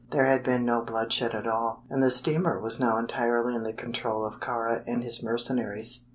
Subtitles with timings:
[0.09, 3.71] There had been no bloodshed at all, and the steamer was now entirely in the
[3.71, 6.05] control of Kāra and his mercenaries.